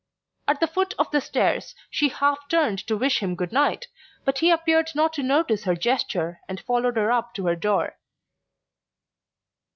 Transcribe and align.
At 0.47 0.59
the 0.59 0.65
foot 0.65 0.95
of 0.97 1.11
the 1.11 1.21
stairs 1.21 1.75
she 1.91 2.09
half 2.09 2.49
turned 2.49 2.79
to 2.87 2.97
wish 2.97 3.19
him 3.19 3.35
good 3.35 3.51
night, 3.51 3.85
but 4.25 4.39
he 4.39 4.49
appeared 4.49 4.89
not 4.95 5.13
to 5.13 5.21
notice 5.21 5.65
her 5.65 5.75
gesture 5.75 6.39
and 6.49 6.59
followed 6.59 6.97
her 6.97 7.11
up 7.11 7.35
to 7.35 7.45
her 7.45 7.55
door. 7.55 7.99